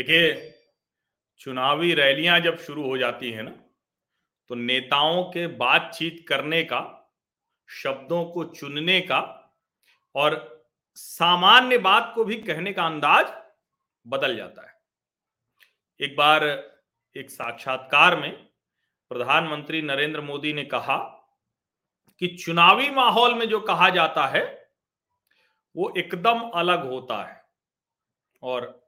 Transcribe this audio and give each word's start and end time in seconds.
देखिए, 0.00 0.54
चुनावी 1.40 1.94
रैलियाँ 1.94 2.38
जब 2.40 2.58
शुरू 2.58 2.86
हो 2.86 2.96
जाती 2.98 3.30
है 3.30 3.42
ना 3.42 3.50
तो 4.50 4.54
नेताओं 4.54 5.22
के 5.24 5.46
बातचीत 5.46 6.24
करने 6.28 6.62
का, 6.62 6.80
शब्दों 7.68 8.24
को 8.24 8.44
चुनने 8.44 9.00
का 9.00 9.20
और 10.14 10.64
सामान्य 10.94 11.78
बात 11.78 12.12
को 12.14 12.24
भी 12.24 12.36
कहने 12.36 12.72
का 12.72 12.86
अंदाज 12.86 13.32
बदल 14.06 14.36
जाता 14.36 14.66
है। 14.68 14.74
एक 16.00 16.16
बार 16.16 16.44
एक 17.16 17.30
साक्षात्कार 17.30 18.16
में 18.16 18.32
प्रधानमंत्री 19.10 19.82
नरेंद्र 19.82 20.20
मोदी 20.20 20.52
ने 20.52 20.64
कहा 20.64 20.98
कि 22.18 22.36
चुनावी 22.36 22.90
माहौल 22.90 23.34
में 23.34 23.48
जो 23.48 23.60
कहा 23.60 23.88
जाता 23.90 24.26
है, 24.26 24.44
वो 25.76 25.94
एकदम 25.98 26.40
अलग 26.40 26.90
होता 26.90 27.24
है 27.24 27.42
और 28.42 28.79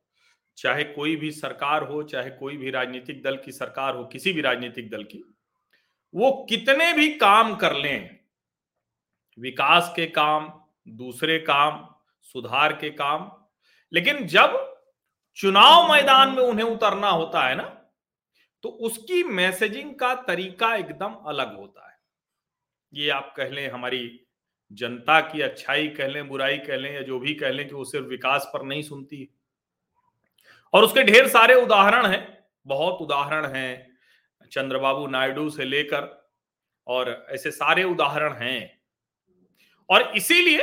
चाहे 0.62 0.84
कोई 0.86 1.14
भी 1.16 1.30
सरकार 1.32 1.82
हो, 1.82 2.02
चाहे 2.04 2.30
कोई 2.30 2.56
भी 2.56 2.70
राजनीतिक 2.70 3.22
दल 3.22 3.36
की 3.36 3.52
सरकार 3.52 3.94
हो, 3.96 4.04
किसी 4.04 4.32
भी 4.32 4.40
राजनीतिक 4.40 4.90
दल 4.90 5.04
की, 5.04 5.22
वो 6.14 6.30
कितने 6.48 6.92
भी 6.92 7.08
काम 7.18 7.54
कर 7.56 7.76
लें, 7.76 8.18
विकास 9.38 9.92
के 9.96 10.06
काम, 10.08 10.52
दूसरे 10.86 11.38
काम, 11.40 11.86
सुधार 12.34 12.72
के 12.72 12.90
काम, 12.92 13.30
लेकिन 13.92 14.26
जब 14.26 14.58
चुनाव 15.38 15.92
मैदान 15.92 16.34
में 16.36 16.42
उन्हें 16.42 16.66
उतरना 16.66 17.08
होता 17.10 17.46
है 17.48 17.54
ना 17.54 17.62
तो 18.64 18.68
उसकी 18.80 19.22
मैसेजिंग 19.24 19.94
का 19.94 20.14
तरीका 20.24 20.74
एकदम 20.74 21.14
अलग 21.26 21.56
होता 21.56 21.88
है। 21.88 21.96
ये 22.92 23.08
आप 23.10 23.32
कह 23.36 23.48
लें 23.48 23.68
हमारी 23.70 24.00
जनता 24.70 25.20
की 25.22 25.40
अच्छाई 25.40 25.88
कह 25.88 26.06
लें, 26.06 26.28
बुराई 26.28 26.58
कह 26.58 26.76
लें, 26.76 26.92
या 26.94 27.02
जो 27.02 27.18
भी 27.20 27.34
कह 27.34 27.50
लें 27.50 27.66
कि 27.68 27.74
वो 27.74 27.84
सिर्फ़ 27.84 28.06
विकास 28.06 28.50
पर 28.54 28.64
नहीं 28.64 28.82
सुनती। 28.82 29.28
और 30.72 30.84
उसके 30.84 31.02
ढेर 31.02 31.28
सारे 31.28 31.54
उदाहरण 31.54 32.06
हैं, 32.06 32.44
बहुत 32.66 33.00
उदाहरण 33.02 33.46
हैं, 33.46 33.96
चंद्रबाबू 34.52 35.06
नायडू 35.06 35.50
से 35.50 35.64
लेकर 35.64 36.30
और 36.86 37.26
ऐसे 37.30 37.50
सारे 37.50 37.84
उदाहरण 37.84 38.32
हैं। 38.32 38.80
और 39.88 40.12
इसीलिए 40.16 40.62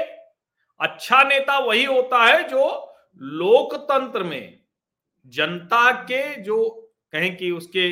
अच्छा 0.79 1.23
नेता 1.23 1.57
वही 1.59 1.83
होता 1.85 2.23
है 2.25 2.43
जो 2.49 2.95
लोकतंत्र 3.21 4.23
में 4.23 4.59
जनता 5.25 5.91
के 5.91 6.41
जो 6.41 6.69
कहें 7.13 7.35
कि 7.37 7.51
उसके 7.51 7.91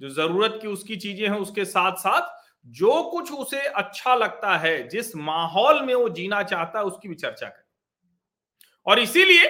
जो 0.00 0.08
ज़रूरत 0.08 0.58
की 0.62 0.68
उसकी 0.68 0.96
चीज़ें 0.96 1.28
हैं, 1.28 1.36
उसके 1.36 1.64
साथ 1.64 1.92
साथ 1.92 2.36
जो 2.66 3.02
कुछ 3.02 3.32
उसे 3.32 3.60
अच्छा 3.60 4.14
लगता 4.14 4.56
है, 4.56 4.88
जिस 4.88 5.16
माहौल 5.16 5.82
में 5.82 5.94
वो 5.94 6.08
जीना 6.08 6.42
चाहता 6.42 6.78
है, 6.78 6.84
उसकी 6.84 7.08
भी 7.08 7.14
चर्चा 7.14 7.48
करें। 7.48 7.64
और 8.86 8.98
इसीलिए 8.98 9.46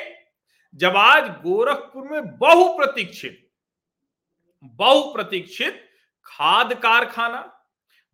जब 0.75 0.97
आज 0.97 1.29
गोरखपुर 1.43 2.09
में 2.11 2.37
बहुप्रतीक्षित 2.39 3.45
बहुप्रतीक्षित 4.79 5.85
खाद 6.27 6.73
कारखाना, 6.75 7.41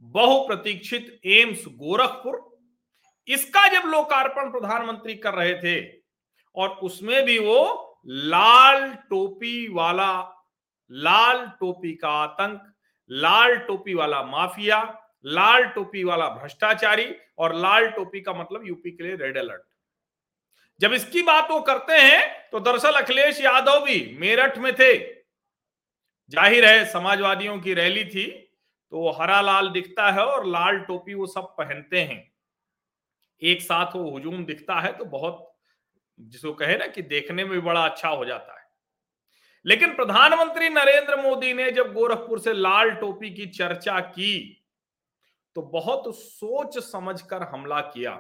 बहुप्रतीक्षित 0.03 1.21
एम्स 1.27 1.65
गोरखपुर, 1.69 2.39
इसका 3.29 3.67
जब 3.69 3.89
लोकार्पण 3.89 4.51
प्रधानमंत्री 4.51 5.15
कर 5.15 5.35
रहे 5.35 5.55
थे 5.55 5.81
और 6.57 6.69
उसमें 6.83 7.25
भी 7.25 7.39
वो 7.39 7.61
लाल 8.07 8.89
टोपी 9.11 9.69
वाला, 9.75 10.13
लाल 10.91 11.47
टोपी 11.61 11.95
का 11.95 12.09
आतंक, 12.23 12.61
लाल 13.11 13.57
टोपी 13.59 13.95
वाला 13.95 14.23
माफिया, 14.23 14.83
लाल 15.27 15.65
टोपी 15.65 16.05
वाला 16.05 16.29
भ्रष्टाचारी 16.31 17.07
और 17.39 17.55
लाल 17.55 17.89
टोपी 17.91 18.21
का 18.21 18.33
मतलब 18.33 18.67
यूपी 18.67 18.91
के 18.91 19.03
लिए 19.03 19.17
रेड 19.17 19.39
अलर्ट। 19.39 19.63
जब 20.81 20.93
इसकी 20.93 21.23
बात 21.23 21.51
वो 21.51 21.61
करते 21.63 21.93
हैं 21.95 22.23
तो 22.53 22.61
दरअसल 22.61 22.95
अखिलेश 22.95 23.41
यादव 23.41 23.85
भी 23.85 24.17
मेरठ 24.21 24.59
में 24.59 24.73
थे। 24.75 24.95
ज़ाहिर 26.33 26.65
है, 26.65 26.85
समाजवादियों 26.85 27.59
की 27.61 27.75
रैली 27.75 28.05
थी 28.05 28.27
तो 28.93 29.11
हरा 29.13 29.41
लाल 29.41 29.69
दिखता 29.71 30.11
है 30.11 30.25
और 30.25 30.47
लाल 30.47 30.79
टोपी 30.81 31.15
वो 31.15 31.27
सब 31.27 31.55
पहनते 31.59 32.01
हैं। 32.01 32.23
एक 33.43 33.63
साथ 33.63 33.97
वो 33.97 34.11
हुजूम 34.11 34.45
दिखता 34.45 34.81
है 34.81 34.93
तो 34.93 35.05
बहुत 35.07 35.51
जिसको 36.19 36.53
कहे 36.55 36.77
ना 36.77 36.87
कि 36.87 37.03
देखने 37.05 37.45
में 37.45 37.65
बड़ा 37.65 37.85
अच्छा 37.85 38.09
हो 38.09 38.25
जाता 38.25 38.53
है। 38.53 38.63
लेकिन 39.65 39.95
प्रधानमंत्री 39.95 40.69
नरेंद्र 40.69 41.17
मोदी 41.23 41.53
ने 41.53 41.71
जब 41.71 41.93
गोरखपुर 41.93 42.39
से 42.39 42.53
लाल 42.53 42.91
टोपी 42.93 43.31
की 43.31 43.47
चर्चा 43.49 43.99
की 44.01 44.61
तो 45.57 45.63
बहुत 45.73 46.15
सोच 46.17 46.79
समझकर 46.85 47.43
हमला 47.45 47.81
किया। 47.81 48.13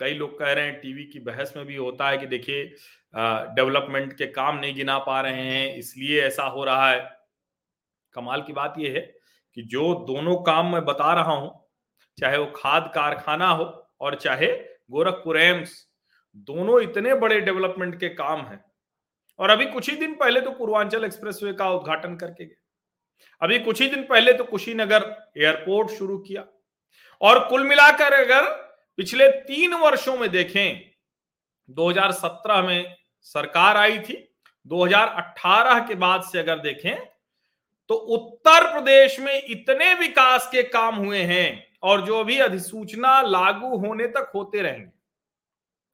कई 0.00 0.14
लोग 0.14 0.38
कह 0.38 0.52
रहे 0.52 0.64
हैं 0.64 0.80
टीवी 0.80 1.04
की 1.04 1.20
बहस 1.20 1.52
में 1.56 1.64
भी 1.66 1.76
होता 1.76 2.08
है 2.08 2.18
कि 2.18 2.26
देखिए 2.26 2.64
डेवलपमेंट 3.54 4.12
के 4.12 4.26
काम 4.28 4.58
नहीं 4.58 4.74
गिना 4.74 4.98
पा 5.00 5.20
रहे 5.20 5.42
हैं, 5.42 5.76
इसलिए 5.76 6.20
ऐसा 6.22 6.42
हो 6.44 6.64
रहा 6.64 6.90
है। 6.90 7.00
कमाल 8.14 8.42
की 8.42 8.52
बात 8.52 8.74
यह 8.78 8.92
है 8.92 9.00
कि 9.56 9.62
जो 9.64 9.94
दोनों 10.06 10.36
काम 10.42 10.72
मैं 10.72 10.84
बता 10.84 11.12
रहा 11.14 11.32
हूँ, 11.32 11.50
चाहे 12.18 12.38
वो 12.38 12.46
खाद 12.56 12.90
कारखाना 12.94 13.48
हो 13.48 13.64
और 14.00 14.14
चाहे 14.16 14.46
गोरखपुर 14.90 15.38
एम्स, 15.38 15.74
दोनों 16.36 16.80
इतने 16.82 17.14
बड़े 17.16 17.40
डेवलपमेंट 17.40 17.98
के 18.00 18.08
काम 18.10 18.40
हैं। 18.40 18.60
और 19.38 19.50
अभी 19.50 19.66
कुछ 19.66 19.88
ही 19.90 19.96
दिन 19.96 20.14
पहले 20.14 20.40
तो 20.40 20.50
पूर्वांचल 20.52 21.04
एक्सप्रेसवे 21.04 21.52
का 21.52 21.70
उद्घाटन 21.70 22.16
करके 22.16 22.44
गए। 22.44 22.56
अभी 23.42 23.58
कुछ 23.60 23.80
ही 23.82 23.88
दिन 23.88 24.02
पहले 24.04 24.32
तो 24.32 24.44
कुशीनगर 24.44 25.04
एयरपोर्ट 25.38 25.90
शुरू 25.90 26.18
किया। 26.20 26.44
और 27.20 27.38
कुल 27.48 27.66
मिलाकर 27.66 28.12
अगर 28.14 28.46
पिछले 28.98 29.28
तीन 29.28 29.74
वर्षों 29.74 30.16
में 30.16 30.28
देखें 30.30 30.90
2017 31.68 32.62
में 32.66 32.96
सरकार 33.20 33.76
आई 33.76 33.98
थी 33.98 34.14
2018 34.66 35.86
के 35.88 35.94
बाद 35.94 36.22
से 36.22 36.38
अगर 36.38 36.58
देखें 36.58 36.94
तो 37.90 37.94
उत्तर 37.94 38.70
प्रदेश 38.72 39.20
में 39.20 39.42
इतने 39.42 39.94
विकास 39.94 40.48
के 40.52 40.62
काम 40.62 40.94
हुए 40.94 41.18
हैं 41.18 41.66
और 41.82 42.06
जो 42.06 42.24
भी 42.24 42.38
अधिसूचना 42.38 43.20
लागू 43.22 43.76
होने 43.76 44.06
तक 44.06 44.32
होते 44.34 44.62
रहेंगे। 44.62 44.90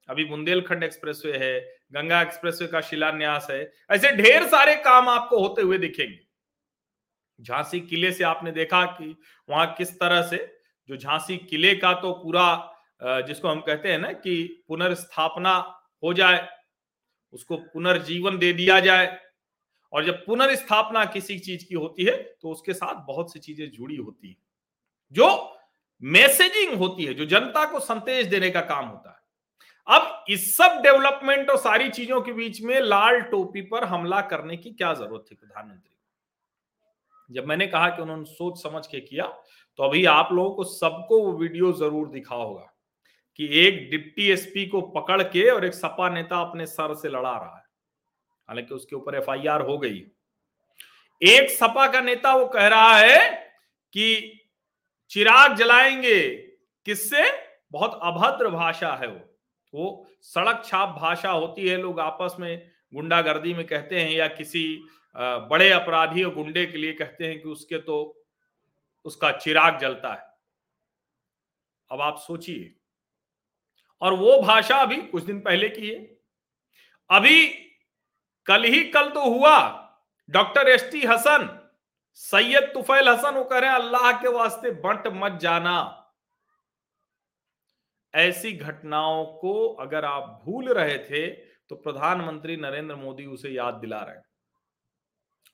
अभी 0.08 0.24
बुंदेलखंड 0.24 0.84
एक्सप्रेसवे 0.84 1.36
है, 1.38 1.60
गंगा 1.92 2.22
एक्सप्रेसवे 2.22 2.66
का 2.66 2.80
शिलान्यास 2.80 3.46
है, 3.50 3.72
ऐसे 3.90 4.16
ढेर 4.16 4.46
सारे 4.48 4.74
काम 4.76 5.08
आपको 5.08 5.38
होते 5.38 5.62
हुए 5.62 5.78
दिखेंगे। 5.78 6.18
झांसी 7.40 7.80
किले 7.80 8.12
से 8.12 8.24
आपने 8.24 8.50
देखा 8.52 8.84
कि 8.86 9.16
वहाँ 9.48 9.74
किस 9.78 9.94
तरह 10.00 10.22
से, 10.22 10.58
जो 10.88 10.96
झांसी 10.96 11.36
किले 11.36 11.74
का 11.74 11.92
तो 11.92 12.12
पूरा 12.12 12.70
जिसको 13.04 13.48
हम 13.48 13.60
कहते 13.60 13.88
हैं 13.88 13.98
ना 13.98 14.12
कि 14.14 14.64
पुनर्स्थापना 14.68 15.56
हो 16.02 16.12
जाए, 16.14 16.48
उसको 17.32 17.56
पुनर्जीवन 17.56 18.38
दे 18.38 18.52
दिया 18.52 18.78
जाए। 18.80 19.18
और 19.92 20.04
जब 20.04 20.24
पुनर्स्थापना 20.26 21.04
किसी 21.06 21.38
चीज़ 21.38 21.64
की 21.66 21.74
होती 21.74 22.04
है 22.04 22.16
तो 22.42 22.50
उसके 22.50 22.74
साथ 22.74 23.04
बहुत 23.06 23.32
सी 23.32 23.38
चीज़ें 23.40 23.70
जुड़ी 23.70 23.96
होती 23.96 24.28
है। 24.28 24.36
जो 25.14 25.28
मैसेजिंग 26.02 26.78
होती 26.78 27.04
है, 27.04 27.14
जो 27.14 27.24
जनता 27.26 27.64
को 27.64 27.80
संदेश 27.80 28.26
देने 28.26 28.50
का 28.50 28.60
काम 28.62 28.86
होता 28.86 29.10
है। 29.10 29.22
अब 29.88 30.24
इस 30.30 30.56
सब 30.56 30.80
डेवलपमेंट 30.82 31.50
और 31.50 31.56
सारी 31.58 31.88
चीज़ों 31.90 32.20
के 32.20 32.32
बीच 32.32 32.60
में 32.62 32.80
लाल 32.80 33.20
टोपी 33.22 33.60
पर 33.62 33.84
हमला 33.86 34.20
करने 34.22 34.56
की 34.56 34.70
क्या 34.72 34.92
ज़रूरत 34.94 35.24
थी 35.30 35.34
प्रधानमंत्री? 35.34 35.90
जब 37.30 37.46
मैंने 37.46 37.66
कहा 37.66 37.88
कि 37.88 38.02
उन्होंने 38.02 38.24
सोच 38.26 38.62
समझ 38.62 38.86
के 38.86 39.00
किया 39.00 39.26
तो 39.78 39.82
अभी 39.82 40.04
आप 40.06 40.32
लोगों 40.32 40.54
को 40.54 40.64
सबको 40.66 41.22
वो 41.22 41.32
वीडियो 41.38 41.72
ज़रूर 41.74 42.08
दिखा 42.10 42.34
होगा। 42.34 42.70
कि 43.38 43.48
एक 43.60 43.90
डिप्टी 43.90 44.30
एसपी 44.30 44.66
को 44.66 44.80
पकड़ 44.80 45.22
के 45.22 45.48
और 45.50 45.64
एक 45.64 45.74
सपा 45.74 46.08
नेता 46.08 46.40
अपने 46.40 46.66
सर 46.66 46.94
से 46.94 47.08
लड़ा 47.08 47.30
रहा 47.30 47.56
है। 47.56 47.64
हालाँकि 48.48 48.74
उसके 48.74 48.96
ऊपर 48.96 49.14
एफआईआर 49.14 49.60
हो 49.60 49.78
गई। 49.78 50.04
एक 51.22 51.50
सपा 51.50 51.86
का 51.86 52.00
नेता 52.00 52.34
वो 52.34 52.46
कह 52.46 52.66
रहा 52.66 52.96
है 52.96 53.30
कि 53.92 54.40
चिराग 55.10 55.56
जलाएँगे। 55.56 56.28
किससे? 56.86 57.30
बहुत 57.72 57.98
अभद्र 58.02 58.48
भाषा 58.48 58.94
है 58.94 59.08
वो। 59.08 59.20
वो 59.74 60.06
सड़क 60.22 60.62
छाप 60.64 60.88
भाषा 60.88 61.30
होती 61.30 61.68
है, 61.68 61.76
लोग 61.76 62.00
आपस 62.00 62.36
में 62.40 62.70
गुंडागर्दी 62.94 63.54
में 63.54 63.66
कहते 63.66 64.00
हैं 64.00 64.10
या 64.10 64.28
किसी 64.28 64.86
बड़े 65.16 65.70
अपराधी 65.70 66.22
और 66.22 66.34
गुंडे 66.34 66.66
के 66.66 66.78
लिए 66.78 66.92
कहते 66.92 67.26
हैं 67.26 67.40
कि 67.42 67.48
उसके 67.48 67.78
तो 67.78 67.96
उसका 69.04 69.30
चिराग 69.32 69.78
जलता 69.78 70.12
है। 70.14 70.22
अब 71.90 72.00
आप 72.00 72.18
सोचिए। 72.18 72.74
और 74.04 74.14
वो 74.14 74.40
भाषा 74.42 74.76
अभी 74.76 74.96
कुछ 75.02 75.22
दिन 75.22 75.40
पहले 75.40 75.68
की 75.68 75.88
है। 75.88 76.00
अभी 77.10 77.46
कल 78.46 78.64
ही 78.64 78.82
कल 78.84 79.08
तो 79.10 79.24
हुआ, 79.30 79.56
doctor 80.28 80.68
S 80.68 80.88
T 80.92 81.04
Hasan, 81.06 81.48
Syed 82.14 82.70
Tufail 82.74 83.08
Hasan 83.08 83.34
वो 83.34 83.44
कह 83.44 83.58
रहे 83.58 83.70
हैं, 83.70 83.76
अल्लाह 83.76 84.12
के 84.12 84.28
वास्ते 84.28 84.70
बंट 84.80 85.06
मत 85.14 85.38
जाना। 85.40 86.00
ऐसी 88.14 88.52
घटनाओं 88.52 89.24
को 89.26 89.68
अगर 89.74 90.04
आप 90.04 90.42
भूल 90.44 90.72
रहे 90.72 90.98
थे 91.00 91.26
तो 91.70 91.76
प्रधानमंत्री 91.76 92.56
नरेंद्र 92.56 92.94
मोदी 92.94 93.26
उसे 93.26 93.50
याद 93.50 93.74
दिला 93.74 94.00
रहे 94.00 94.16
हैं। 94.16 94.24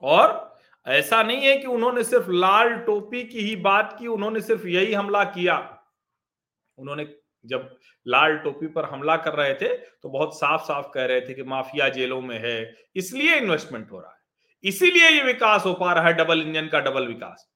और 0.03 0.59
ऐसा 0.87 1.23
नहीं 1.23 1.47
है 1.47 1.57
कि 1.57 1.67
उन्होंने 1.67 2.05
सिर्फ़ 2.05 2.31
लाल 2.31 2.75
टोपी 2.77 3.23
की 3.25 3.41
ही 3.41 3.57
बात 3.57 3.97
की, 3.99 4.07
उन्होंने 4.07 4.41
सिर्फ़ 4.41 4.67
यही 4.67 4.93
हमला 4.93 5.25
किया। 5.25 5.57
उन्होंने 6.79 7.05
जब 7.45 7.69
लाल 8.07 8.37
टोपी 8.39 8.67
पर 8.69 8.85
हमला 8.85 9.17
कर 9.19 9.35
रहे 9.35 9.55
थे 9.55 9.69
तो 9.77 10.09
बहुत 10.09 10.35
साफ़ 10.37 10.63
साफ़ 10.63 10.87
कह 10.95 11.05
रहे 11.05 11.21
थे 11.21 11.35
कि 11.35 11.43
माफिया 11.45 11.89
जेलों 11.89 12.21
में 12.21 12.39
है, 12.39 12.75
इसलिए 12.97 13.37
इन्वेस्टमेंट 13.37 13.91
हो 13.93 13.99
रहा 13.99 14.11
है। 14.11 14.19
इसीलिए 14.65 15.09
ये 15.09 15.23
विकास 15.25 15.65
हो 15.67 15.73
पा 15.75 15.93
रहा 15.93 16.07
है 16.07 16.13
डबल 16.15 16.43
इंजन 16.43 16.69
का 16.69 16.81
डबल 16.81 17.07
विकास। 17.07 17.49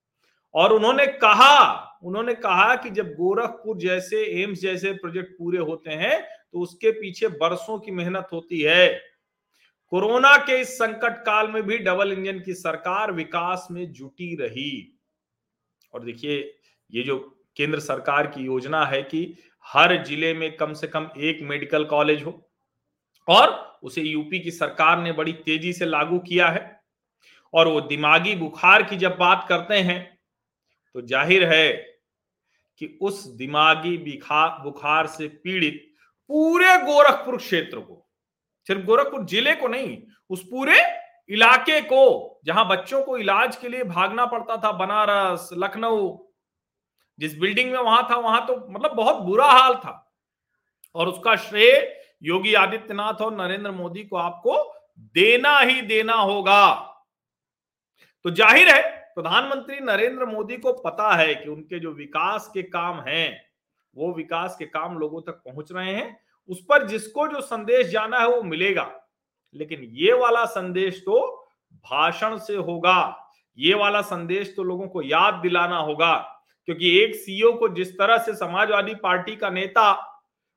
और 0.54 0.72
उन्होंने 0.72 1.06
कहा 1.06 1.90
उन्होंने 2.04 2.34
कहा 2.34 2.74
कि 2.76 2.90
जब 2.90 3.12
गोरखपुर 3.14 3.76
जैसे 3.78 4.24
एम्स 4.42 4.60
जैसे 4.60 4.92
प्रोजेक्ट 4.94 5.32
पूरे 5.38 5.58
होते 5.60 5.90
हैं 5.92 6.20
तो 6.22 6.60
उसके 6.60 6.90
पीछे 6.92 7.28
बरसों 7.30 7.78
की 7.78 7.90
मेहनत 7.90 8.28
होती 8.32 8.60
है। 8.60 8.88
कोरोना 9.92 10.36
के 10.36 10.60
इस 10.60 10.74
संकट 10.74 11.18
काल 11.24 11.48
में 11.48 11.62
भी 11.62 11.78
डबल 11.78 12.12
इंजन 12.12 12.38
की 12.40 12.54
सरकार 12.54 13.12
विकास 13.12 13.66
में 13.70 13.92
जुटी 13.92 14.34
रही। 14.36 14.98
और 15.94 16.04
देखिए, 16.04 16.38
ये 16.92 17.02
जो 17.02 17.18
केंद्र 17.56 17.80
सरकार 17.80 18.26
की 18.26 18.44
योजना 18.44 18.84
है 18.86 19.02
कि 19.02 19.24
हर 19.66 19.96
ज़िले 20.04 20.32
में 20.34 20.56
कम 20.56 20.72
से 20.74 20.86
कम 20.86 21.08
एक 21.18 21.38
मेडिकल 21.42 21.84
कॉलेज 21.86 22.22
हो, 22.22 22.40
और 23.28 23.78
उसे 23.82 24.02
यूपी 24.02 24.40
की 24.40 24.50
सरकार 24.50 24.98
ने 25.00 25.12
बड़ी 25.12 25.32
तेज़ी 25.34 25.72
से 25.72 25.86
लागू 25.86 26.18
किया 26.20 26.48
है। 26.48 26.70
और 27.54 27.68
वो 27.68 27.80
दिमागी 27.82 28.34
बुखार 28.36 28.82
की 28.82 28.96
जब 28.96 29.16
बात 29.18 29.46
करते 29.48 29.74
हैं 29.80 30.02
तो 30.94 31.00
ज़ाहिर 31.02 31.44
है 31.46 31.72
कि 32.80 32.98
उस 33.02 33.24
दिमागी 33.36 33.96
बुखार 33.96 35.06
से 35.08 35.28
पीड़ित 35.28 35.84
पूरे 36.30 36.76
गोरखपुर 36.78 37.36
क्षेत्र 37.36 37.78
को, 37.78 38.06
सिर्फ़ 38.66 38.84
गोरखपुर 38.84 39.24
ज़िले 39.24 39.54
को 39.54 39.68
नहीं, 39.68 39.96
उस 40.30 40.42
पूरे 40.42 40.78
इलाके 41.30 41.80
को, 41.82 42.40
जहाँ 42.46 42.66
बच्चों 42.68 43.02
को 43.02 43.16
इलाज 43.18 43.56
के 43.56 43.68
लिए 43.68 43.84
भागना 43.84 44.26
पड़ता 44.26 44.56
था, 44.58 44.72
बनारस, 44.74 45.48
लखनऊ 45.54 46.08
जिस 47.18 47.38
बिल्डिंग 47.38 47.72
में 47.72 47.78
वहाँ 47.78 48.06
था, 48.10 48.16
वहाँ 48.16 48.46
तो 48.46 48.56
मतलब 48.70 48.94
बहुत 48.94 49.16
बुरा 49.16 49.46
हाल 49.46 49.74
था। 49.74 50.00
और 50.94 51.08
उसका 51.08 51.36
श्रेय 51.36 52.00
योगी 52.22 52.54
आदित्यनाथ 52.54 53.20
और 53.22 53.34
नरेंद्र 53.36 53.70
मोदी 53.70 54.04
को 54.04 54.16
आपको 54.16 54.56
देना 55.14 55.58
ही 55.58 55.80
देना 55.82 56.14
होगा। 56.14 56.74
तो 58.24 58.30
ज़ाहिर 58.30 58.68
है, 58.68 58.82
प्रधानमंत्री 59.14 59.80
नरेंद्र 59.80 60.26
मोदी 60.26 60.56
को 60.56 60.72
पता 60.72 61.14
है 61.14 61.34
कि 61.34 61.48
उनके 61.50 61.78
जो 61.78 61.92
विकास 61.92 62.50
के 62.54 62.62
काम 62.62 63.00
हैं, 63.00 63.40
वो 63.96 64.12
विकास 64.12 64.56
के 64.58 64.64
काम 64.64 64.98
लोगों 64.98 65.20
तक 65.20 65.32
पहुँच 65.32 65.72
रहे 65.72 65.94
हैं। 65.94 66.16
उस 66.48 66.64
पर 66.68 66.86
जिसको 66.86 67.26
जो 67.28 67.40
संदेश 67.40 67.86
जाना 67.86 68.18
है 68.18 68.28
वो 68.28 68.42
मिलेगा। 68.42 68.90
लेकिन 69.54 69.82
ये 69.82 70.12
वाला 70.12 70.44
संदेश 70.44 71.02
तो 71.06 71.46
भाषण 71.84 72.38
से 72.38 72.56
होगा। 72.56 73.30
ये 73.58 73.74
वाला 73.74 74.00
संदेश 74.02 74.52
तो 74.56 74.62
लोगों 74.62 74.88
को 74.88 75.02
याद 75.02 75.34
दिलाना 75.34 75.78
होगा। 75.78 76.33
क्योंकि 76.68 76.98
एक 76.98 77.14
सीईओ 77.16 77.52
को 77.54 77.68
जिस 77.70 77.92
तरह 77.94 78.18
से 78.18 78.34
समाजवादी 78.36 78.94
पार्टी 79.02 79.36
का 79.36 79.50
नेता 79.50 79.90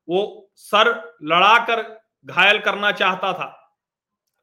वो 0.08 0.50
सर 0.58 0.90
लड़ाकर 1.24 1.82
घायल 2.26 2.60
करना 2.60 2.92
चाहता 2.94 3.32
था, 3.34 3.54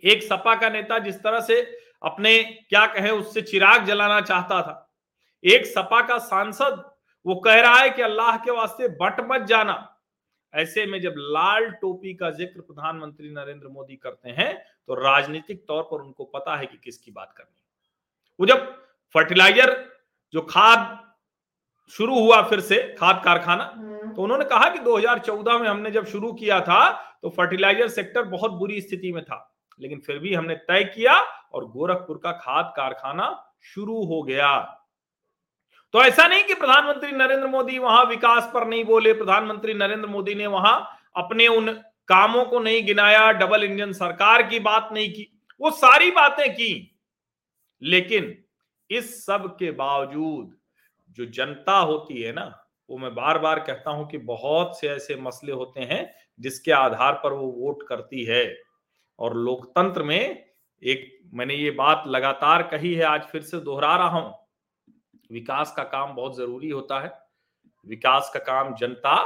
एक 0.03 0.23
सपा 0.23 0.55
का 0.55 0.69
नेता 0.69 0.99
जिस 1.01 1.17
तरह 1.17 1.41
से 1.43 1.61
अपने, 2.03 2.43
क्या 2.69 2.85
कहे, 2.89 3.11
उससे 3.11 3.43
चिराग 3.43 3.85
जलाना 3.87 4.21
चाहता 4.23 4.61
था, 4.63 4.81
एक 5.45 5.67
सपा 5.67 6.01
का 6.03 6.19
सांसद 6.21 6.83
वो 7.27 7.35
कह 7.37 7.61
रहा 7.61 7.77
है 7.77 7.91
कि 7.91 8.03
अल्लाह 8.03 8.37
के 8.39 8.51
वास्ते 8.53 8.89
बट 8.97 9.21
मत 9.31 9.47
जाना। 9.49 9.77
ऐसे 10.55 10.85
में 10.87 11.01
जब 11.01 11.15
लाल 11.17 11.69
टोपी 11.73 12.15
का 12.15 12.31
ज़िक्र 12.33 12.61
प्रधानमंत्री 12.61 13.31
नरेंद्र 13.31 13.69
मोदी 13.69 13.97
करते 13.97 14.31
हैं 14.33 14.55
तो 14.89 14.95
राजनीतिक 14.97 15.65
तौर 15.69 15.83
पर 15.85 16.03
उनको 16.03 16.25
पता 16.27 16.57
है 16.57 16.67
कि 16.67 16.79
किसकी 16.79 17.11
बात 17.11 17.33
करनी 17.37 17.57
वो 18.39 18.47
जब 18.47 18.71
फर्टिलाइज़र, 19.15 19.73
जो 20.35 20.41
खाद 20.43 20.99
शुरू 21.89 22.19
हुआ 22.21 22.41
फिर 22.43 22.61
से 22.61 22.77
खाद 22.99 23.21
कारखाना। 23.25 23.65
तो 24.17 24.23
उन्होंने 24.23 24.45
कहा 24.45 24.69
कि 24.69 24.79
2014 24.79 25.59
में 25.59 25.69
हमने 25.69 25.91
जब 25.91 26.07
शुरू 26.07 26.33
किया 26.33 26.61
था 26.61 26.91
तो 27.23 27.29
फर्टिलाइज़र 27.29 27.89
सेक्टर 27.89 28.23
बहुत 28.23 28.53
बुरी 28.53 28.81
स्थिति 28.81 29.13
में 29.13 29.23
था। 29.25 29.51
लेकिन 29.81 30.01
फिर 30.01 30.19
भी 30.19 30.35
हमने 30.35 30.55
तय 30.55 30.85
किया 30.85 31.15
और 31.55 31.65
गोरखपुर 31.67 32.21
का 32.25 32.33
खाद 32.33 32.73
कारखाना 32.77 33.29
शुरू 33.65 34.05
हो 34.05 34.23
गया। 34.23 34.59
तो 35.95 36.03
ऐसा 36.05 36.27
नहीं 36.29 36.45
कि 36.45 36.55
प्रधानमंत्री 36.55 37.13
नरेंद्र 37.13 37.47
मोदी 37.47 37.79
वहाँ 37.79 38.05
विकास 38.05 38.51
पर 38.55 38.67
नहीं 38.67 38.85
बोले। 38.85 39.13
प्रधानमंत्री 39.13 39.75
नरेंद्र 39.75 40.09
मोदी 40.09 40.35
ने 40.35 40.47
वहाँ 40.47 40.77
अपने 41.17 41.47
उन 41.49 41.71
कामों 42.09 42.45
को 42.45 42.61
नहीं 42.61 42.85
गिनाया 42.87 43.31
डबल 43.33 43.65
इंजन 43.65 43.93
सरकार 43.93 44.43
की 44.43 44.59
बात 44.59 44.89
नहीं 44.93 45.13
की। 45.13 45.31
वो 45.61 45.71
सारी 45.71 46.11
बातें 46.11 46.53
की। 46.55 46.97
लेकिन 47.83 48.35
इस 48.91 49.25
सब 49.27 49.47
के 49.57 49.71
बावजूद 49.71 50.57
जो 51.19 51.27
जनता 51.27 51.77
होती 51.79 52.21
है 52.23 52.33
ना, 52.33 52.45
वो 52.91 52.99
मैं 52.99 53.15
बार 53.15 53.39
बार 53.39 53.59
कहता 53.61 53.91
हूँ 53.91 54.09
कि 54.09 54.19
बहुत 54.21 54.79
से 54.81 54.89
ऐसे 54.89 55.17
मसले 55.17 55.53
होते 55.53 55.81
हैं 55.83 56.07
जिसके 56.41 56.73
आधार 56.73 57.13
पर 57.15 57.33
वो 57.33 57.47
वोट 57.53 57.87
करती 57.89 58.25
है। 58.25 58.45
और 59.19 59.37
लोकतंत्र 59.37 60.03
में 60.03 60.45
एक 60.83 61.09
मैंने 61.35 61.55
ये 61.55 61.71
बात 61.73 62.05
लगातार 62.07 62.63
कही 62.63 62.95
है, 62.95 63.05
आज 63.05 63.23
फिर 63.23 63.43
से 63.43 63.61
दोहरा 63.61 63.95
रहा 63.97 64.09
हूँ, 64.11 64.35
विकास 65.31 65.73
का 65.77 65.83
काम 65.85 66.15
बहुत 66.15 66.37
ज़रूरी 66.37 66.71
होता 66.71 67.01
है। 67.01 67.13
विकास 67.87 68.31
का 68.35 68.41
काम 68.43 68.75
जनता 68.77 69.17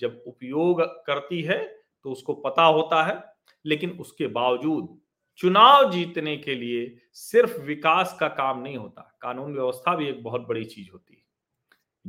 जब 0.00 0.22
उपयोग 0.26 0.82
करती 1.06 1.42
है 1.42 1.58
तो 2.04 2.10
उसको 2.12 2.34
पता 2.36 2.64
होता 2.64 3.02
है, 3.04 3.22
लेकिन 3.64 3.90
उसके 4.00 4.26
बावजूद 4.28 4.98
चुनाव 5.40 5.90
जीतने 5.92 6.36
के 6.36 6.54
लिए 6.54 6.86
सिर्फ़ 7.14 7.60
विकास 7.62 8.16
का 8.20 8.28
काम 8.28 8.60
नहीं 8.62 8.76
होता। 8.76 9.02
कानून 9.22 9.52
व्यवस्था 9.54 9.94
भी 9.96 10.08
एक 10.08 10.22
बहुत 10.22 10.46
बड़ी 10.48 10.64
चीज़ 10.66 10.90
होती 10.92 11.14
है। 11.14 11.22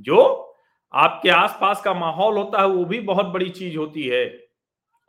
जो 0.01 0.55
आपके 0.93 1.29
आसपास 1.29 1.81
का 1.81 1.93
माहौल 1.93 2.37
होता 2.37 2.61
है, 2.61 2.67
वो 2.67 2.85
भी 2.85 2.99
बहुत 2.99 3.25
बड़ी 3.25 3.49
चीज़ 3.49 3.77
होती 3.77 4.03
है। 4.03 4.47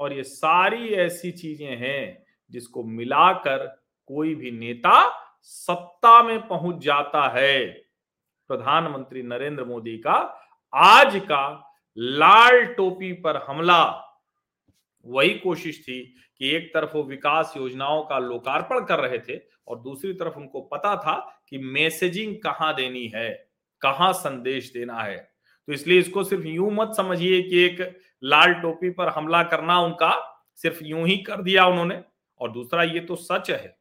और 0.01 0.13
ये 0.13 0.23
सारी 0.23 0.89
ऐसी 0.89 1.31
चीज़ें 1.31 1.77
हैं, 1.77 2.25
जिसको 2.51 2.85
मिलाकर 2.85 3.67
कोई 4.07 4.35
भी 4.35 4.51
नेता 4.51 5.27
सत्ता 5.43 6.23
में 6.23 6.49
पहुँच 6.49 6.85
जाता 6.85 7.29
है। 7.29 7.67
प्रधानमंत्री 8.49 9.23
नरेंद्र 9.23 9.65
मोदी 9.65 9.99
का 9.99 10.45
आज 10.75 11.17
का 11.17 11.75
लाल 11.99 12.65
टोपी 12.65 13.13
पर 13.13 13.37
हमला। 13.37 14.07
वही 15.07 15.31
कोशिश 15.31 15.83
थी 15.83 16.15
कि 16.39 16.51
एक 16.51 16.75
तरफ़ 16.75 16.97
वो 16.97 17.03
विकास 17.03 17.55
योजनाओं 17.57 18.03
का 18.03 18.19
लोकार्पण 18.19 18.85
कर 18.85 18.99
रहे 18.99 19.19
थे 19.19 19.41
और 19.69 19.81
दूसरी 19.81 20.13
तरफ़ 20.13 20.35
उनको 20.35 20.61
पता 20.61 20.97
था 20.97 21.45
कि 21.49 21.59
मैसेजिंग 21.59 22.37
कहाँ 22.37 22.75
देनी 22.75 23.07
है। 23.07 23.50
कहाँ 23.83 24.13
संदेश 24.13 24.71
देना 24.73 25.03
है? 25.03 25.17
तो 25.69 25.73
इसलिए 25.73 25.99
इसको 26.01 26.25
सिर्फ़ 26.25 26.47
यूँ 26.47 26.71
मत 26.73 26.93
समझिए 26.97 27.43
कि 27.43 27.65
एक 27.65 27.81
लाल 28.23 28.53
टोपी 28.55 28.91
पर 28.91 29.09
हमला 29.09 29.43
करना 29.43 29.81
उनका 29.81 30.13
सिर्फ़ 30.59 30.85
यूँ 30.85 31.07
ही 31.07 31.17
कर 31.19 31.43
दिया 31.43 31.67
उन्होंने। 31.67 32.01
और 32.41 32.51
दूसरा, 32.53 32.83
ये 32.83 33.01
तो 33.01 33.17
सच 33.17 33.51
है 33.51 33.77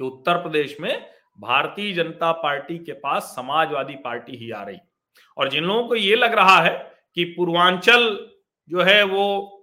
कि 0.00 0.04
उत्तर 0.04 0.42
प्रदेश 0.42 0.76
में 0.80 1.08
भारतीय 1.38 1.92
जनता 1.94 2.32
पार्टी 2.32 2.78
के 2.78 2.92
पास 2.94 3.32
समाजवादी 3.36 3.94
पार्टी 3.94 4.36
ही 4.36 4.50
आ 4.50 4.62
रही। 4.62 4.78
और 5.36 5.48
जिन 5.48 5.64
लोगों 5.64 5.86
को 5.88 5.94
ये 5.94 6.16
लग 6.16 6.34
रहा 6.34 6.60
है 6.60 6.76
कि 7.16 7.24
पूर्वांचल 7.36 8.08
जो 8.70 8.82
है 8.82 9.02
वो 9.02 9.54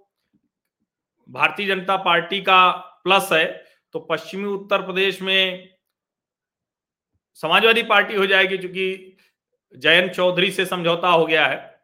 भारतीय 1.28 1.66
जनता 1.66 1.96
पार्टी 1.96 2.40
का 2.40 2.70
प्लस 3.04 3.28
है 3.32 3.44
तो 3.94 4.00
पश्चिमी 4.00 4.44
उत्तर 4.44 4.82
प्रदेश 4.82 5.20
में 5.22 5.68
समाजवादी 7.42 7.82
पार्टी 7.82 8.14
हो 8.14 8.26
जाएगी 8.26 8.58
क्योंकि 8.58 9.16
जयंत 9.74 10.12
चौधरी 10.12 10.50
से 10.50 10.66
समझौता 10.66 11.08
हो 11.08 11.26
गया 11.26 11.46
है, 11.46 11.80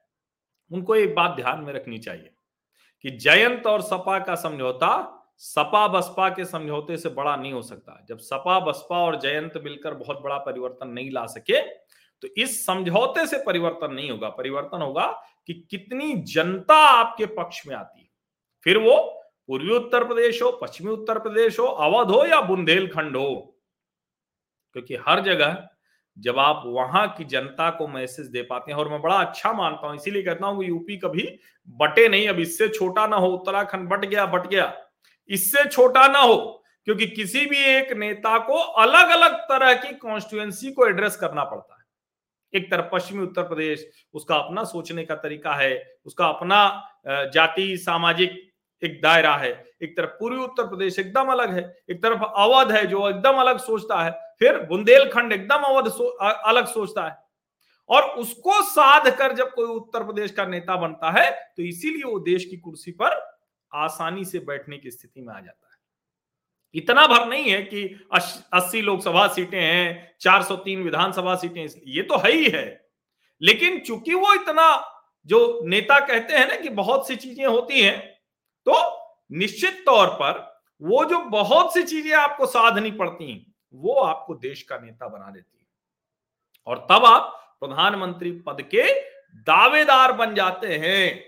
उनको 0.71 0.94
एक 0.97 1.14
बात 1.14 1.37
ध्यान 1.37 1.61
में 1.61 1.73
रखनी 1.73 1.99
चाहिए 1.99 2.30
कि 3.04 3.11
जयंत 3.11 3.66
और 3.66 3.82
सपा 3.82 4.18
का 4.18 4.35
समझौता 4.35 5.18
सपा 5.38 5.87
बसपा 5.88 6.28
के 6.28 6.44
समझौते 6.44 6.97
से 6.97 7.09
बड़ा 7.09 7.35
नहीं 7.37 7.52
हो 7.52 7.62
सकता। 7.62 8.04
जब 8.09 8.18
सपा, 8.18 8.59
बसपा 8.61 8.99
और 8.99 9.18
जयंत 9.21 9.52
मिलकर 9.64 9.94
बहुत 9.94 10.21
बड़ा 10.23 10.37
परिवर्तन 10.38 10.88
नहीं 10.88 11.11
ला 11.11 11.26
सके 11.26 11.61
तो 12.23 12.28
इस 12.37 12.64
समझौते 12.66 13.26
से 13.26 13.42
परिवर्तन 13.47 13.92
नहीं 13.94 14.11
होगा। 14.11 14.28
परिवर्तन 14.28 14.82
होगा 14.82 15.06
कि 15.47 15.54
कितनी 15.71 16.12
जनता 16.14 16.75
आपके 16.75 17.26
पक्ष 17.26 17.66
में 17.66 17.75
आती 17.76 18.00
है। 18.00 18.09
फिर 18.66 18.78
वो 18.78 18.97
पूर्वी 19.49 19.75
उत्तर 19.76 20.04
प्रदेश 20.04 20.42
हो, 20.42 20.50
पश्चिमी 20.52 20.90
उत्तर 20.90 21.18
प्रदेश 21.18 21.59
हो, 21.59 21.64
अवध 21.64 22.11
हो 22.11 22.25
या 22.26 22.40
बुंदेलखंड 22.40 23.16
हो 23.16 23.51
क्योंकि 24.73 24.97
हर 25.09 25.21
जगह 25.21 25.69
जब 26.17 26.38
आप 26.38 26.62
वहाँ 26.67 27.07
की 27.09 27.25
जनता 27.25 27.69
को 27.71 27.87
मैसेज 27.88 28.26
दे 28.26 28.43
पाते 28.43 28.71
हैं, 28.73 28.79
और 28.79 28.88
मैं 28.88 29.00
बड़ा 29.02 29.14
अच्छा 29.17 29.52
मानता 29.52 29.87
हूँ, 29.87 29.97
इसीलिए 29.97 30.23
कहता 30.23 30.47
हूँ 30.47 30.62
कि 30.62 30.69
यूपी 30.69 30.97
कभी 30.97 31.29
बटे 31.79 32.09
नहीं, 32.09 32.29
अब 32.29 32.38
इससे 32.41 32.69
छोटा 32.69 33.07
ना 33.07 33.17
हो, 33.17 33.26
उत्तराखंड 33.29 33.88
बट 33.88 34.05
गया 34.05 34.26
बट 34.26 34.47
गया। 34.47 34.73
इससे 35.31 35.64
छोटा 35.69 36.07
ना 36.09 36.19
हो, 36.19 36.37
क्योंकि 36.87 37.07
किसी 37.07 37.45
भी 37.47 37.59
एक 37.69 37.93
नेता 37.93 38.38
को 38.38 38.55
अलग 38.55 39.11
अलग 39.11 39.37
तरह 39.49 39.75
की 39.75 39.95
कॉन्स्टिट्युएंसी 39.97 40.73
को 40.73 40.87
एड्रेस 40.87 41.17
करना 41.17 41.45
पड़ता 41.45 41.75
है। 41.75 41.81
एक 42.52 42.71
तरफ़ 42.71 42.87
पश्चिमी 42.93 43.23
उत्तर 43.23 43.43
प्रदेश, 43.43 43.87
उसका 44.14 44.37
अपना 44.37 44.64
सोचने 44.64 45.05
का 45.05 45.14
तरीका 45.17 45.55
है, 45.55 45.83
उसका 46.07 46.26
अपना 46.26 47.31
जाति, 47.35 47.76
सामाजिक 47.76 48.41
एक 48.83 49.00
दायरा 49.02 49.35
है। 49.37 49.52
एक 49.83 49.97
तरफ़ 49.97 50.11
पूर्वी 50.11 50.38
उत्तर 50.38 50.67
प्रदेश 50.67 50.99
एकदम 50.99 51.29
अलग 51.29 51.55
है, 51.55 51.62
एक 51.91 52.02
तरफ़ 52.02 52.23
अवध 52.25 52.73
है, 52.73 52.87
जो 52.87 53.09
एकदम 53.09 53.41
अलग 53.41 53.59
सोचता 53.61 54.02
है 54.02 54.11
फिर 54.43 54.59
बुंदेलखंड 54.61 55.33
एकदम 55.33 55.63
अवध 55.65 55.89
सो, 55.89 56.05
अलग 56.05 56.67
सोचता 56.67 57.07
है। 57.07 57.17
और 57.91 58.03
उसको 58.21 58.61
साध 58.65 59.09
कर 59.17 59.33
जब 59.33 59.53
कोई 59.55 59.67
उत्तर 59.67 60.05
प्रदेश 60.05 60.31
का 60.31 60.47
नेता 60.47 60.77
बनता 60.77 61.11
है 61.11 61.31
तो 61.57 61.63
इसीलिए 61.63 62.03
वो 62.05 62.19
देश 62.21 62.45
की 62.45 62.57
कुर्सी 62.57 62.91
पर 62.93 63.15
आसानी 63.73 64.25
से 64.25 64.39
बैठने 64.39 64.79
की 64.79 64.91
स्थिति 64.91 65.21
में 65.21 65.33
आ 65.35 65.39
जाता 65.41 65.67
है। 65.67 65.77
इतना 66.75 67.07
भर 67.07 67.27
नहीं 67.29 67.51
है 67.51 67.63
कि 67.63 67.85
अस्सी 68.13 68.83
लोकसभा 68.83 69.27
सीटें 69.29 69.61
हैं 69.61 70.17
403 70.21 70.83
विधानसभा 70.83 71.35
सीटें 71.35 71.67
ये 71.87 72.03
तो 72.03 72.19
है 72.19 72.33
ही 72.33 72.49
है। 72.51 72.65
लेकिन 73.41 73.79
चूँकि 73.79 74.15
वो 74.15 74.35
इतना 74.35 74.67
जो 75.27 75.61
नेता 75.67 75.99
कहते 76.01 76.35
हैं 76.35 76.49
ना 76.49 76.57
कि 76.57 76.69
बहुत 76.73 77.09
सी 77.09 77.17
चीज़ें 77.17 77.47
होती 77.47 77.81
हैं 77.81 77.99
तो 78.67 78.81
निश्चित 79.33 79.83
तौर 79.87 80.09
पर 80.21 80.41
वो 80.83 81.05
जो 81.05 81.19
बहुत 81.31 81.75
सी 81.75 81.83
चीज़ें 81.83 82.13
आपको 82.13 82.47
साधनी 82.47 82.91
पड़ती 82.91 83.31
हैं 83.33 83.51
वो 83.75 83.95
आपको 83.95 84.35
देश 84.35 84.62
का 84.62 84.79
नेता 84.79 85.09
बना 85.09 85.31
देती 85.31 85.59
है। 85.59 85.67
और 86.67 86.87
तब 86.91 87.05
आप 87.05 87.57
प्रधानमंत्री 87.61 88.31
पद 88.47 88.62
के 88.62 88.83
दावेदार 89.33 90.12
बन 90.12 90.35
जाते 90.35 90.79
हैं। 90.79 91.25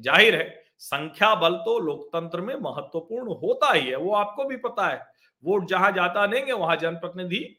ज़ाहिर 0.00 0.36
है, 0.36 0.64
संख्या 0.78 1.34
बल 1.34 1.54
तो 1.54 1.78
लोकतंत्र 1.78 2.40
में 2.40 2.54
महत्वपूर्ण 2.54 3.34
होता 3.34 3.72
ही 3.72 3.86
है, 3.86 3.96
वो 3.96 4.14
आपको 4.14 4.44
भी 4.44 4.56
पता 4.56 4.88
है। 4.88 5.06
वोट 5.44 5.66
जहाँ 5.66 5.92
जाता 5.92 6.26
देंगे, 6.26 6.52
वहाँ 6.52 6.76
जनप्रतिनिधि 6.76 7.58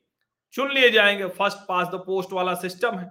चुन 0.54 0.72
लिए 0.72 0.90
जाएँगे। 0.90 1.28
फ़र्स्ट 1.28 1.58
पास 1.68 1.88
द 1.88 1.96
पोस्ट 1.96 2.34
वाला 2.34 2.54
सिस्टम 2.54 2.96
है। 2.96 3.10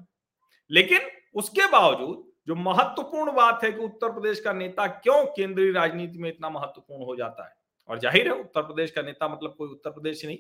लेकिन 0.71 1.01
उसके 1.35 1.67
बावजूद 1.67 2.25
जो 2.49 2.55
महत्वपूर्ण 2.55 3.33
बात 3.33 3.65
है 3.65 3.73
कि 3.73 3.81
उत्तर 3.81 4.13
प्रदेश 4.13 4.41
का 4.41 4.53
नेता 4.53 4.87
क्यों 4.87 5.25
केंद्रीय 5.27 5.73
राजनीति 5.73 6.19
में 6.19 6.29
इतना 6.29 6.49
महत्वपूर्ण 6.51 7.05
हो 7.05 7.17
जाता 7.17 7.45
है? 7.45 7.53
और 7.89 7.99
ज़ाहिर 7.99 8.29
है, 8.29 8.35
उत्तर 8.35 8.63
प्रदेश 8.63 8.91
का 8.91 9.03
नेता 9.03 9.29
मतलब 9.29 9.55
कोई 9.59 9.69
उत्तर 9.69 9.91
प्रदेश 9.91 10.25
नहीं। 10.25 10.39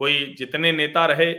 कोई 0.00 0.34
जितने 0.38 0.72
नेता 0.72 1.04
रहे 1.06 1.32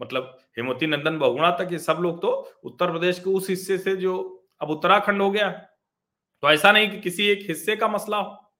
मतलब 0.00 0.36
हेमवती 0.58 0.86
नंदन 0.86 1.18
बहुगुणा 1.18 1.50
तक 1.56 1.68
ये 1.72 1.78
सब 1.80 1.98
लोग 2.00 2.20
तो 2.22 2.30
उत्तर 2.64 2.90
प्रदेश 2.90 3.18
के 3.18 3.30
उस 3.30 3.48
हिस्से 3.50 3.78
से 3.78 3.96
जो 3.96 4.16
अब 4.60 4.70
उत्तराखंड 4.70 5.22
हो 5.22 5.30
गया। 5.30 5.50
तो 5.50 6.50
ऐसा 6.50 6.72
नहीं 6.72 6.90
कि 6.90 7.00
किसी 7.00 7.26
एक 7.28 7.46
हिस्से 7.48 7.76
का 7.76 7.88
मसला 7.88 8.16
हो। 8.16 8.52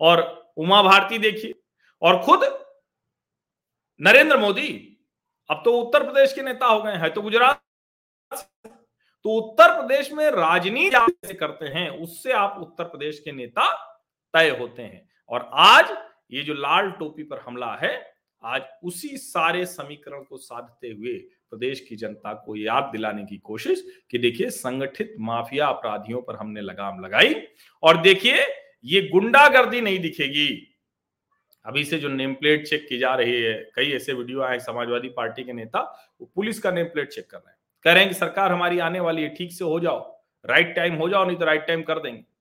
और 0.00 0.22
उमा 0.56 0.82
भारती 0.82 1.18
देखिए, 1.18 1.54
और 2.02 2.20
खुद 2.22 2.44
नरेंद्र 4.00 4.36
मोदी, 4.38 4.68
अब 5.50 5.62
तो 5.64 5.72
उत्तर 5.78 6.04
प्रदेश 6.04 6.32
के 6.32 6.42
नेता 6.42 6.66
हो 6.66 6.82
गए 6.82 6.92
हैं 6.94 7.12
तो 7.14 7.22
गुजरात 7.22 7.62
तो 9.24 9.30
उत्तर 9.32 9.72
प्रदेश 9.72 10.12
में 10.12 10.30
राजनीति 10.32 11.34
करते 11.34 11.66
हैं, 11.68 11.88
उससे 11.90 12.32
आप 12.34 12.56
उत्तर 12.60 12.84
प्रदेश 12.86 13.18
के 13.18 13.32
नेता 13.32 13.66
तय 14.34 14.50
होते 14.50 14.82
हैं। 14.82 15.08
और 15.28 15.50
आज 15.52 15.96
ये 16.32 16.42
जो 16.42 16.54
लाल 16.54 16.90
टोपी 16.90 17.22
पर 17.22 17.38
हमला 17.38 17.74
है, 17.74 18.14
आज 18.44 18.62
उसी 18.84 19.08
सारे 19.08 19.66
समीकरण 19.66 20.22
को 20.22 20.36
साधते 20.36 20.88
हुए 20.88 21.14
प्रदेश 21.50 21.80
की 21.80 21.96
जनता 21.96 22.32
को 22.34 22.56
याद 22.56 22.84
दिलाने 22.92 23.24
की 23.24 23.36
कोशिश 23.36 23.84
कि 24.10 24.18
देखिए, 24.18 24.50
संगठित 24.50 25.14
माफिया 25.20 25.66
अपराधियों 25.66 26.22
पर 26.22 26.36
हमने 26.36 26.60
लगाम 26.60 27.04
लगाई। 27.04 27.34
और 27.82 28.00
देखिए, 28.00 28.46
ये 28.84 29.08
गुंडागर्दी 29.08 29.80
नहीं 29.80 29.98
दिखेगी। 29.98 30.70
अभी 31.64 31.84
से 31.84 31.98
जो 31.98 32.08
नेम 32.08 32.34
प्लेट 32.34 32.66
चेक 32.66 32.88
की 32.88 32.98
जा 32.98 33.14
रही 33.14 33.42
है, 33.42 33.70
कई 33.74 33.92
ऐसे 33.92 34.12
वीडियो 34.12 34.42
आए 34.42 34.58
समाजवादी 34.58 35.08
पार्टी 35.08 35.44
के 35.44 35.52
नेता, 35.52 35.80
वो 36.20 36.32
पुलिस 36.34 36.58
का 36.58 36.70
नेम 36.70 36.86
प्लेट 36.86 37.08
चेक 37.08 37.30
कर 37.30 37.38
रहे 37.38 37.50
हैं। 37.50 37.58
कह 37.84 37.92
रहे 37.92 38.02
हैं 38.02 38.12
कि 38.12 38.18
सरकार 38.18 38.52
हमारी 38.52 38.78
आने 38.78 39.00
वाली 39.00 39.22
है, 39.22 39.28
ठीक 39.28 39.52
से 39.52 39.64
हो 39.64 39.80
जाओ। 39.80 40.22
राइट 40.46 40.74
टाइम 40.76 40.94
हो 40.94 41.08
जाओ, 41.08 41.24
नहीं 41.24 41.36
तो 41.36 41.44
राइट 41.44 41.66
टाइम 41.66 41.82
कर 41.82 41.98
देंगे। 41.98 42.33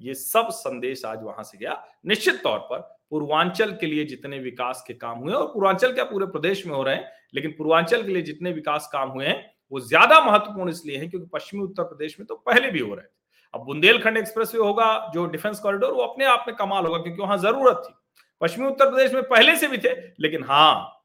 ये 0.00 0.14
सब 0.14 0.48
संदेश 0.52 1.04
आज 1.04 1.22
वहाँ 1.22 1.42
से 1.44 1.58
गया। 1.58 1.82
निश्चित 2.06 2.42
तौर 2.42 2.58
पर 2.60 2.80
पूर्वांचल 3.10 3.72
के 3.72 3.86
लिए 3.86 4.04
जितने 4.04 4.38
विकास 4.40 4.82
के 4.86 4.94
काम 4.94 5.18
हुए 5.18 5.32
और 5.32 5.46
पूर्वांचल 5.46 5.92
क्या 5.92 6.04
पूरे 6.04 6.26
प्रदेश 6.28 6.66
में 6.66 6.74
हो 6.74 6.82
रहे 6.82 6.94
हैं, 6.94 7.10
लेकिन 7.34 7.54
पूर्वांचल 7.58 8.02
के 8.02 8.12
लिए 8.12 8.22
जितने 8.22 8.52
विकास 8.52 8.88
काम 8.92 9.10
हुए 9.10 9.26
हैं, 9.26 9.54
वो 9.72 9.80
ज़्यादा 9.82 10.20
महत्वपूर्ण 10.22 10.70
इसलिए 10.70 10.98
है 10.98 11.06
क्योंकि 11.08 11.28
पश्चिमी 11.32 11.62
उत्तर 11.62 11.82
प्रदेश 11.84 12.18
में 12.18 12.26
तो 12.26 12.34
पहले 12.36 12.70
भी 12.70 12.80
हो 12.80 12.94
रहे 12.94 13.04
थे। 13.04 13.14
अब 13.54 13.64
बुंदेलखंड 13.64 14.16
एक्सप्रेस 14.16 14.54
वे 14.54 14.60
होगा, 14.60 15.10
जो 15.14 15.26
डिफेंस 15.26 15.60
कॉरिडोर, 15.60 15.92
वो 15.92 16.02
अपने 16.02 16.24
आप 16.26 16.44
में 16.48 16.56
कमाल 16.56 16.86
होगा 16.86 16.98
क्योंकि 16.98 17.22
वहाँ 17.22 17.38
ज़रूरत 17.38 17.82
थी। 17.86 17.94
पश्चिमी 18.40 18.66
उत्तर 18.66 18.90
प्रदेश 18.90 19.12
में 19.12 19.22
पहले 19.24 19.56
से 19.56 19.68
भी 19.68 19.78
थे, 19.78 19.94
लेकिन 20.20 20.44
हाँ 20.44 21.04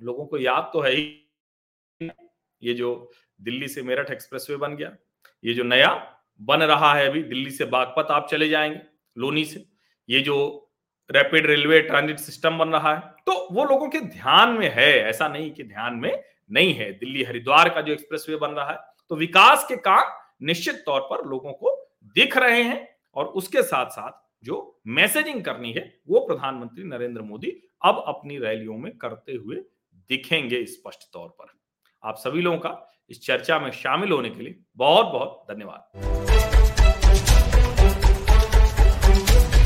लोगों 0.00 0.26
को 0.26 0.38
याद 0.38 0.70
तो 0.72 0.80
है 0.80 0.92
ही। 0.92 2.10
ये 2.62 2.74
जो 2.74 3.10
दिल्ली 3.40 3.68
से 3.68 3.82
मेरठ 3.82 4.10
एक्सप्रेस 4.10 4.46
वे 4.50 4.56
बन 4.58 4.76
गया, 4.76 4.96
ये 5.44 5.54
जो 5.54 5.64
नया 5.64 5.92
बन 6.40 6.62
रहा 6.62 6.92
है 6.94 7.08
अभी, 7.08 7.22
दिल्ली 7.22 7.50
से 7.50 7.64
बागपत 7.64 8.10
आप 8.10 8.26
चले 8.30 8.48
जाएँगे, 8.48 8.80
लोनी 9.16 9.44
से। 9.44 9.64
ये 10.08 10.20
जो 10.20 10.60
रैपिड 11.10 11.46
रेलवे 11.46 11.80
ट्रांजिट 11.82 12.18
सिस्टम 12.18 12.58
बन 12.58 12.68
रहा 12.68 12.94
है 12.94 13.00
तो 13.26 13.32
वो 13.52 13.64
लोगों 13.64 13.88
के 13.88 14.00
ध्यान 14.00 14.50
में 14.50 14.68
है, 14.68 14.92
ऐसा 15.00 15.28
नहीं 15.28 15.50
कि 15.50 15.64
ध्यान 15.64 15.94
में 15.94 16.22
नहीं 16.50 16.72
है। 16.74 16.90
दिल्ली 16.92 17.22
हरिद्वार 17.24 17.68
का 17.68 17.80
जो 17.80 17.92
एक्सप्रेसवे 17.92 18.36
बन 18.36 18.50
रहा 18.50 18.70
है 18.70 18.78
तो 19.10 19.16
विकास 19.16 19.66
के 19.68 19.76
काम 19.76 20.12
निश्चित 20.42 20.82
तौर 20.86 21.00
पर 21.00 21.24
लोगों 21.26 21.52
को 21.52 21.76
दिख 22.16 22.36
रहे 22.36 22.62
हैं 22.62 22.88
और 23.16 23.26
उसके 23.26 23.62
साथ 23.62 23.86
साथ 23.86 24.22
जो 24.44 24.80
मैसेजिंग 24.86 25.42
करनी 25.44 25.72
है, 25.72 25.82
वो 26.08 26.20
प्रधानमंत्री 26.20 26.84
नरेंद्र 26.84 27.22
मोदी 27.22 27.50
अब 27.84 28.02
अपनी 28.06 28.38
रैलियों 28.38 28.76
में 28.78 28.96
करते 28.98 29.32
हुए 29.34 29.56
दिखेंगे 30.10 30.64
स्पष्ट 30.64 31.08
तौर 31.12 31.28
पर। 31.30 31.46
आप 32.02 32.16
सभी 32.16 32.40
लोगों 32.40 32.58
का 32.58 32.70
इस 33.10 33.26
चर्चा 33.26 33.58
में 33.58 33.70
शामिल 33.70 34.12
होने 34.12 34.30
के 34.30 34.42
लिए 34.42 34.58
बहुत 34.76 35.06
बहुत 35.06 35.46
धन्यवाद। 35.50 36.43